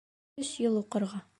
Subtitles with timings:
[0.43, 1.25] Өс йыл уҡырға